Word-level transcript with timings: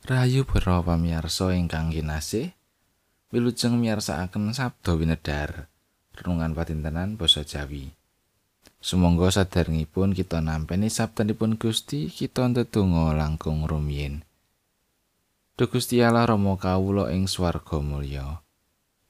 Rahayu 0.00 0.48
para 0.48 0.80
pamirsa 0.80 1.52
ingkang 1.52 1.92
kinasih. 1.92 2.56
Wilujeng 3.36 3.76
miyarsakaken 3.76 4.56
sabda 4.56 4.96
winedar 4.96 5.68
renungan 6.16 6.56
patintenan 6.56 7.20
basa 7.20 7.44
Jawi. 7.44 7.92
Sumangga 8.80 9.28
saderengipun 9.28 10.16
kita 10.16 10.40
nampeni 10.40 10.88
sabdanipun 10.88 11.60
Gusti, 11.60 12.08
kita 12.08 12.48
ndedonga 12.48 13.12
langkung 13.12 13.68
rumiyin. 13.68 14.24
Duh 15.60 15.68
Gusti 15.68 16.00
Allah 16.00 16.24
Rama 16.24 16.56
kawula 16.56 17.12
ing 17.12 17.28
swarga 17.28 17.84
mulya. 17.84 18.40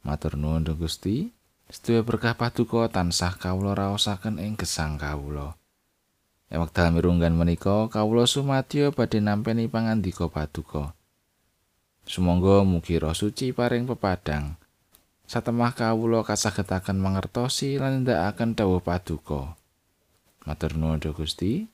Matur 0.02 0.34
nuwun 0.34 0.66
Gusti, 0.74 1.30
sedaya 1.70 2.02
berkah 2.02 2.34
paduka 2.34 2.90
tansah 2.90 3.38
kawula 3.38 3.78
raosaken 3.78 4.42
ing 4.42 4.59
gesang 4.59 4.98
kawula. 4.98 5.59
Wekdal 6.50 6.90
mirunggan 6.90 7.38
menika 7.38 7.86
kawula 7.86 8.27
sumadyo 8.27 8.90
badhe 8.90 9.22
nampeni 9.22 9.70
pangandika 9.70 10.27
paduka. 10.27 10.98
Sumangga 12.02 12.66
mugi 12.66 12.98
Roh 12.98 13.14
Suci 13.14 13.54
paring 13.54 13.86
pepadang. 13.86 14.59
Satemah 15.30 15.78
kawula 15.78 16.26
kasagetaken 16.26 16.98
mangertosi 16.98 17.78
lan 17.78 18.02
ndakaken 18.02 18.59
dawuh 18.59 18.82
paduka. 18.82 19.54
Matur 20.42 20.74
nuwun 20.74 20.98
Gusti. 21.14 21.70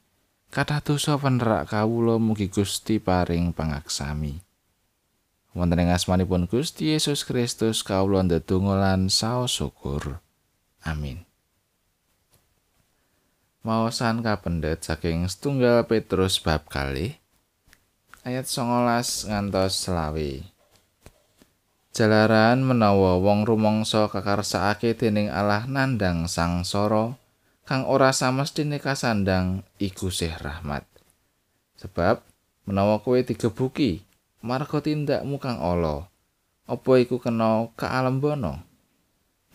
Kathah 0.53 0.85
dosa 0.85 1.17
penerak 1.17 1.73
kawula 1.73 2.21
mugi 2.21 2.53
Gusti 2.53 3.01
paring 3.01 3.57
pangaksami. 3.57 4.45
Wonten 5.57 5.81
ing 5.81 5.89
asmanipun 5.89 6.45
Gusti 6.53 6.93
Yesus 6.93 7.25
Kristus 7.25 7.81
kawula 7.81 8.21
ndedonga 8.29 8.77
lan 8.77 9.09
saos 9.09 9.57
syukur. 9.57 10.21
Amin. 10.85 11.26
Maosan 13.67 14.23
kapendet 14.23 14.87
saking 14.87 15.27
setunggal 15.27 15.83
Petrus 15.91 16.39
bab 16.39 16.71
kalih 16.71 17.19
ayat 18.23 18.47
19 18.47 19.27
ngantos 19.27 19.83
selawe. 19.83 20.31
Jalaran 21.91 22.63
menawa 22.63 23.19
wong 23.19 23.43
rumangsa 23.43 24.07
kakarsakake 24.07 24.95
dening 24.95 25.35
Allah 25.35 25.67
nandang 25.67 26.31
sangsara 26.31 27.19
kang 27.67 27.83
ora 27.91 28.15
samestine 28.15 28.79
kasandang 28.79 29.67
iku 29.83 30.15
sih 30.15 30.31
rahmat. 30.31 30.87
Sebab 31.83 32.23
menawa 32.71 33.03
kowe 33.03 33.19
digebuki 33.19 34.07
marga 34.47 34.79
tindakmu 34.79 35.43
kang 35.43 35.59
ala, 35.59 36.07
apa 36.71 36.93
iku 37.03 37.19
kena 37.19 37.67
kaalembono? 37.75 38.66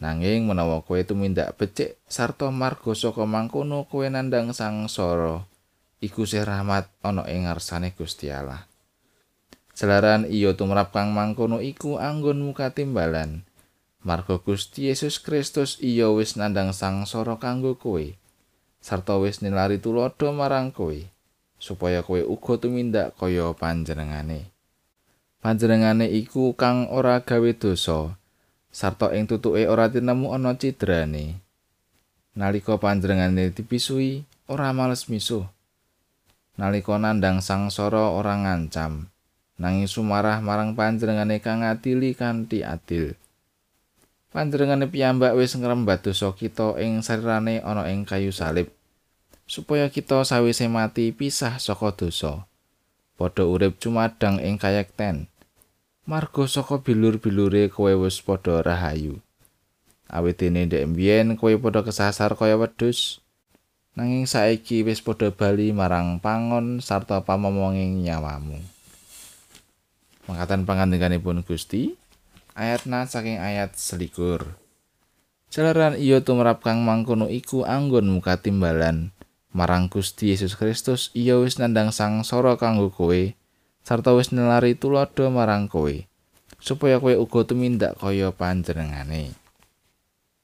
Nanging 0.02 0.50
menawa 0.50 0.82
kowe 0.82 0.98
tumindak 1.06 1.54
becik 1.62 2.02
sarta 2.10 2.50
marga 2.50 2.98
saka 2.98 3.22
mangkono 3.30 3.86
kowe 3.86 4.10
nandang 4.10 4.50
sangsara 4.50 5.46
iku 6.02 6.26
sih 6.26 6.42
rahmat 6.42 6.90
ana 7.06 7.30
ing 7.30 7.46
ngarsane 7.46 7.94
Gusti 7.94 8.34
Allah. 8.34 8.66
Jalaran 9.78 10.26
iya 10.26 10.58
tumrap 10.58 10.90
kang 10.90 11.14
mangkono 11.14 11.62
iku 11.62 12.02
anggon 12.02 12.42
muka 12.42 12.74
timbalan. 12.74 13.46
Marga 14.02 14.42
Gusti 14.42 14.90
Yesus 14.90 15.22
Kristus 15.22 15.78
iya 15.78 16.10
wis 16.10 16.34
nandang 16.34 16.74
sangsara 16.74 17.38
kanggo 17.38 17.78
kowe. 17.78 18.18
Sarta 18.82 19.22
wis 19.22 19.46
nilari 19.46 19.78
tulodo 19.78 20.34
marang 20.34 20.74
kowe 20.74 20.98
supaya 21.62 22.02
kowe 22.02 22.26
uga 22.26 22.58
tumindak 22.58 23.14
kaya 23.22 23.54
panjenengane. 23.54 24.50
Panjenengane 25.46 26.10
iku 26.10 26.58
kang 26.58 26.90
ora 26.90 27.22
gawe 27.22 27.54
dosa 27.54 28.18
sarta 28.72 29.14
ing 29.14 29.28
tutuke 29.28 29.68
ora 29.68 29.92
tinemu 29.92 30.34
ana 30.34 30.58
cidrane. 30.58 31.38
Nalika 32.34 32.80
panjenengane 32.80 33.52
dipisui, 33.52 34.24
ora 34.48 34.72
males 34.72 35.12
misuh. 35.12 35.44
nalika 36.60 37.00
nandang 37.00 37.40
sangsara 37.40 38.12
ora 38.12 38.36
ngancam 38.36 39.08
nanging 39.56 39.90
sumarah 39.90 40.44
marang 40.46 40.76
panjenengane 40.76 41.40
kang 41.40 41.64
adili 41.64 42.12
kanthi 42.12 42.62
adil 42.62 43.18
panjenengane 44.36 44.86
piyambak 44.86 45.34
wis 45.34 45.56
ngrembat 45.56 46.04
dosa 46.04 46.36
kita 46.36 46.76
ing 46.84 47.00
sarirane 47.02 47.64
ana 47.64 47.88
ing 47.88 48.04
kayu 48.04 48.36
salib 48.36 48.68
supaya 49.48 49.88
kita 49.88 50.22
sawise 50.28 50.68
mati 50.68 51.16
pisah 51.16 51.56
saka 51.56 51.96
dosa 51.96 52.46
padha 53.16 53.48
urip 53.48 53.80
cumadang 53.80 54.38
ing 54.44 54.60
kayekten 54.60 55.31
marga 56.10 56.50
saka 56.50 56.82
bilur-bilure 56.82 57.70
kowe 57.70 57.94
wis 58.02 58.22
padha 58.26 58.66
rahayu 58.66 59.22
awit 60.12 60.42
dene 60.42 60.68
ndek 60.68 60.90
mbiyen 60.92 61.40
kowe 61.40 61.54
padha 61.62 61.86
kesasar 61.86 62.36
kaya 62.36 62.60
wedhus 62.60 63.22
nanging 63.96 64.24
saiki 64.24 64.84
wis 64.88 65.04
padha 65.04 65.32
bali 65.32 65.76
marang 65.76 66.20
pangon 66.24 66.80
sarta 66.80 67.20
pamomonging 67.28 68.08
nyawamu. 68.08 68.56
Mangkatan 70.32 70.64
pangandikanipun 70.64 71.44
Gusti, 71.44 72.00
ayat 72.56 72.88
na 72.88 73.04
saking 73.04 73.42
ayat 73.42 73.76
selikur. 73.76 74.56
Jalaran 75.52 76.00
iya 76.00 76.24
tumrap 76.24 76.64
kang 76.64 76.88
mangkono 76.88 77.28
iku 77.28 77.68
anggon 77.68 78.08
muka 78.08 78.40
timbalan 78.40 79.12
marang 79.52 79.92
Gusti 79.92 80.32
Yesus 80.32 80.56
Kristus 80.56 81.12
iya 81.12 81.36
wis 81.36 81.60
nandang 81.60 81.92
sang 81.92 82.24
soro 82.24 82.56
kanggo 82.56 82.88
kowe 82.88 83.36
sarta 83.82 84.14
wis 84.14 84.30
nelari 84.30 84.78
tulodo 84.78 85.30
marang 85.34 85.66
kowe 85.66 85.94
supaya 86.62 87.02
kowe 87.02 87.12
uga 87.18 87.42
tumindak 87.44 87.98
kaya 87.98 88.30
panjenengane. 88.30 89.34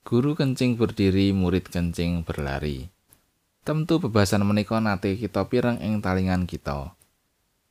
Guru 0.01 0.33
kencing 0.33 0.75
berdiri, 0.75 1.35
murid 1.35 1.69
kencing 1.69 2.25
berlari. 2.25 2.89
Tentu 3.61 4.01
bebasan 4.01 4.47
menika 4.47 4.81
nate 4.81 5.19
kita 5.19 5.45
pireng 5.45 5.77
ing 5.83 6.01
talingan 6.01 6.49
kita. 6.49 6.95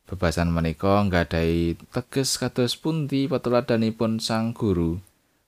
Bebasan 0.06 0.54
menika 0.54 1.02
nggadahi 1.02 1.80
teges 1.90 2.38
kados 2.38 2.78
pundi 2.78 3.26
petuladanipun 3.26 4.22
sang 4.22 4.54
guru. 4.54 5.02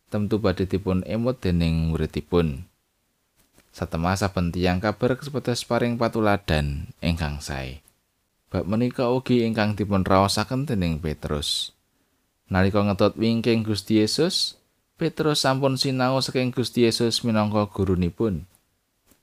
Tentu 0.09 0.41
badhe 0.41 0.65
dipun 0.65 1.05
emut 1.05 1.39
dening 1.45 1.93
muridipun. 1.93 2.65
Satemah 3.71 4.17
saben 4.17 4.49
tiyang 4.49 4.81
kabar 4.81 5.15
kesepetes 5.21 5.69
paring 5.69 6.01
patuladan 6.01 6.89
ingkang 7.05 7.45
sae. 7.45 7.85
Bab 8.49 8.65
menika 8.65 9.13
ugi 9.13 9.45
ingkang 9.45 9.77
dipun 9.77 10.05
raosaken 10.05 10.65
dening 10.65 11.01
Petrus. 11.01 11.77
Nalika 12.49 12.81
ngetut 12.81 13.21
wingking 13.21 13.61
Gusti 13.61 14.01
Yesus, 14.01 14.57
Petrus 14.97 15.45
sampun 15.45 15.77
sinau 15.77 16.17
saking 16.25 16.53
Gusti 16.53 16.89
Yesus 16.89 17.21
minangka 17.25 17.69
gurunipun. 17.69 18.49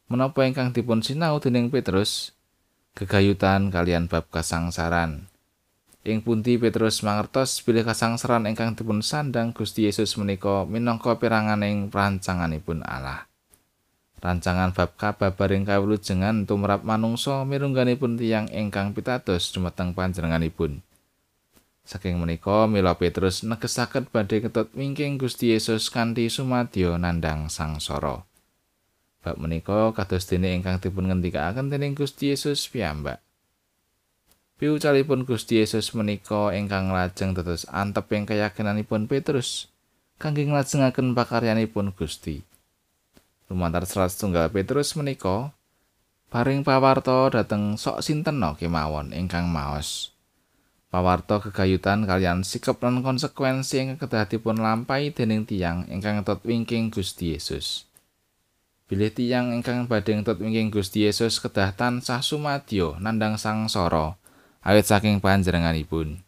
menapa 0.05 0.45
ingkang 0.45 0.69
dipun 0.69 1.01
sinau 1.01 1.41
dening 1.41 1.73
Petrus 1.73 2.29
gegayutan 2.93 3.73
kalian 3.73 4.05
bab 4.05 4.29
kasangsaran 4.29 5.25
ing 6.05 6.21
pundi 6.21 6.61
Petrus 6.61 7.01
mangertos 7.01 7.65
bilih 7.65 7.81
kasangsaran 7.81 8.45
ingkang 8.45 8.77
dipun 8.77 9.01
sandang 9.01 9.49
Gusti 9.49 9.89
Yesus 9.89 10.13
menika 10.21 10.61
minangka 10.69 11.17
piranganing 11.17 11.89
rancanganipun 11.89 12.85
Allah 12.85 13.25
rancangan 14.25 14.73
bab 14.73 14.97
kababaring 14.97 15.69
kawulujengan 15.69 16.49
tumrap 16.49 16.81
manungsa 16.81 17.45
mirungganipun 17.45 18.17
tiyang 18.17 18.49
ingkang 18.49 18.97
pitados 18.97 19.53
dumateng 19.53 19.93
panjenenganipun 19.93 20.81
saking 21.85 22.17
menika 22.17 22.65
mila 22.65 22.97
Petrus 22.97 23.45
negesaken 23.45 24.09
badhe 24.09 24.41
ketut 24.41 24.73
wingking 24.73 25.21
Gusti 25.21 25.53
Yesus 25.53 25.93
kanthi 25.93 26.33
sumadyo 26.33 26.97
nandang 26.97 27.53
sangsara 27.53 28.25
Bab 29.25 29.41
menika 29.41 29.89
kados 29.89 30.29
dene 30.29 30.53
ingkang 30.53 30.77
dipun 30.77 31.09
ngendikaken 31.09 31.73
dening 31.73 31.97
Gusti 31.97 32.29
Yesus 32.29 32.69
piyambak. 32.69 33.17
Piucalipun 34.61 35.25
Gusti 35.25 35.65
Yesus 35.65 35.97
menika 35.97 36.53
ingkang 36.53 36.93
lajeng 36.93 37.33
dados 37.33 37.65
anteping 37.73 38.29
keyakinanipun 38.29 39.09
Petrus 39.09 39.73
kangge 40.21 40.45
nglajengaken 40.45 41.17
pakaryanipun 41.17 41.89
Gusti. 41.97 42.45
Lumantar 43.45 43.85
serat 43.85 44.09
setunggal 44.09 44.49
Petrus 44.49 44.97
menika 44.97 45.53
paring 46.33 46.65
pawarto 46.65 47.29
dhateng 47.29 47.77
sok 47.77 48.01
sinten 48.01 48.41
kemawon 48.41 49.13
ingkang 49.13 49.45
maos. 49.45 50.09
Pawarto 50.89 51.37
kegayutan 51.37 52.09
kalian 52.09 52.41
sikap 52.41 52.81
lan 52.81 53.05
konsekuensi 53.05 53.85
ingkang 53.85 54.09
kedah 54.09 54.25
dipun 54.25 54.57
lampahi 54.57 55.13
dening 55.13 55.45
tiyang 55.45 55.85
ingkang 55.93 56.25
tot 56.25 56.41
wingking 56.41 56.89
Gusti 56.89 57.37
Yesus. 57.37 57.85
Bilih 58.89 59.13
tiyang 59.13 59.53
ingkang 59.53 59.85
badhe 59.85 60.17
ngetut 60.17 60.41
wingking 60.41 60.73
Gusti 60.73 61.05
Yesus 61.05 61.37
kedah 61.37 61.77
tansah 61.77 62.25
sumadyo 62.25 62.97
nandang 62.97 63.37
sangsara 63.37 64.17
awit 64.65 64.89
saking 64.89 65.21
panjenenganipun. 65.21 66.24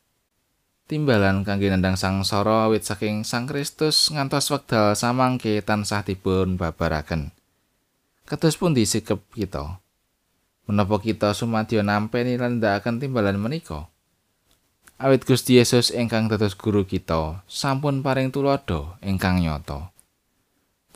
Timbalan 0.87 1.43
kangge 1.43 1.67
nandang 1.67 1.99
sangsara 1.99 2.71
awit 2.71 2.87
saking 2.87 3.27
Sang 3.27 3.43
Kristus 3.43 4.07
ngantos 4.07 4.47
wekdal 4.47 4.95
samangke 4.95 5.59
tansah 5.59 5.99
dipun 6.07 6.55
babaraken. 6.55 7.35
Kados 8.23 8.55
pun 8.55 8.71
disikep 8.71 9.19
kita. 9.35 9.83
Menapa 10.63 10.95
kita 11.03 11.35
sumadyo 11.35 11.83
nampi 11.83 12.39
lan 12.39 12.63
timbalan 13.03 13.35
menika? 13.35 13.91
Awit 14.95 15.27
Gusti 15.27 15.59
Yesus 15.59 15.91
ingkang 15.91 16.31
dados 16.31 16.55
guru 16.55 16.87
kita 16.87 17.43
sampun 17.51 17.99
paring 17.99 18.31
tulodo 18.31 18.95
ingkang 19.03 19.43
nyata. 19.43 19.91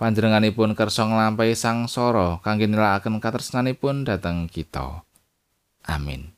panjenenganipun 0.01 0.73
kersa 0.73 1.05
nglampahi 1.05 1.53
sangsara 1.53 2.41
kangge 2.41 2.65
nilakaken 2.65 3.21
katresnanipun 3.21 4.01
dhateng 4.01 4.49
kita. 4.49 5.05
Amin. 5.85 6.30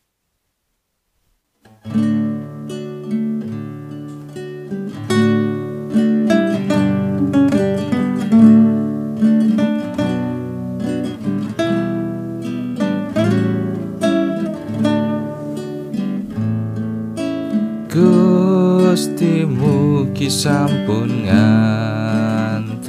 Gusti 17.93 19.45
mugi 19.45 20.25
sampun 20.25 21.29
ngantos 21.29 22.81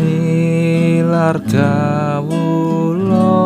nilar 0.00 1.36
kawula 1.44 3.36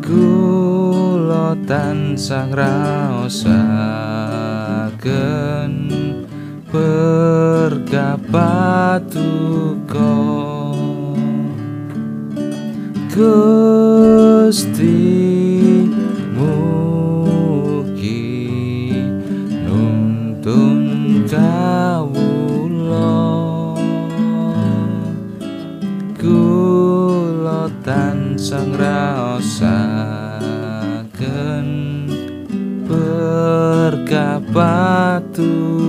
kula 0.00 1.52
tansah 1.68 2.48
raosaken 2.48 3.44
berkah 6.72 8.16
patuko 8.32 10.31
berkah 35.32 35.42
patuko 35.44 35.81